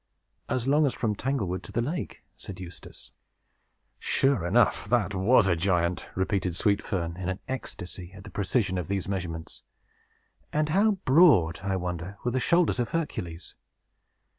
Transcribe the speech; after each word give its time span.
"As 0.49 0.67
long 0.67 0.87
as 0.87 0.95
from 0.95 1.13
Tanglewood 1.13 1.61
to 1.61 1.71
the 1.71 1.79
lake," 1.83 2.23
said 2.35 2.59
Eustace. 2.59 3.11
"Sure 3.99 4.43
enough, 4.47 4.85
that 4.89 5.13
was 5.13 5.45
a 5.45 5.55
giant!" 5.55 6.07
repeated 6.15 6.55
Sweet 6.55 6.81
Fern, 6.81 7.15
in 7.17 7.29
an 7.29 7.37
ecstasy 7.47 8.11
at 8.13 8.23
the 8.23 8.31
precision 8.31 8.79
of 8.79 8.87
these 8.87 9.07
measurements. 9.07 9.61
"And 10.51 10.69
how 10.69 10.93
broad, 11.05 11.59
I 11.61 11.75
wonder, 11.75 12.17
were 12.23 12.31
the 12.31 12.39
shoulders 12.39 12.79
of 12.79 12.89
Hercules?" 12.89 13.53